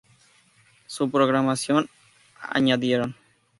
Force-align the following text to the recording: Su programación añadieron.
Su 0.87 1.11
programación 1.11 1.87
añadieron. 2.41 3.15